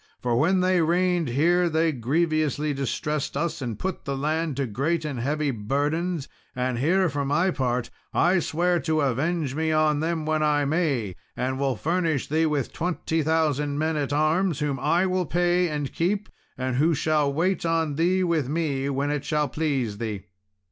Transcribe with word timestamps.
For 0.19 0.35
when 0.35 0.61
they 0.61 0.81
reigned 0.81 1.27
here 1.27 1.69
they 1.69 1.91
grievously 1.91 2.73
distressed 2.73 3.37
us, 3.37 3.61
and 3.61 3.77
put 3.77 4.03
the 4.03 4.17
land 4.17 4.57
to 4.57 4.65
great 4.65 5.05
and 5.05 5.19
heavy 5.19 5.51
burdens; 5.51 6.27
and 6.55 6.79
here, 6.79 7.07
for 7.07 7.23
my 7.23 7.51
part, 7.51 7.91
I 8.11 8.39
swear 8.39 8.79
to 8.79 9.01
avenge 9.01 9.53
me 9.53 9.71
on 9.71 9.99
them 9.99 10.25
when 10.25 10.41
I 10.41 10.65
may, 10.65 11.17
and 11.37 11.59
will 11.59 11.75
furnish 11.75 12.27
thee 12.29 12.47
with 12.47 12.73
twenty 12.73 13.21
thousand 13.21 13.77
men 13.77 13.95
at 13.95 14.11
arms, 14.11 14.57
whom 14.57 14.79
I 14.79 15.05
will 15.05 15.27
pay 15.27 15.67
and 15.69 15.93
keep, 15.93 16.29
and 16.57 16.77
who 16.77 16.95
shall 16.95 17.31
wait 17.31 17.63
on 17.63 17.93
thee 17.93 18.23
with 18.23 18.49
me, 18.49 18.89
when 18.89 19.11
it 19.11 19.23
shall 19.23 19.49
please 19.49 19.99
thee." 19.99 20.23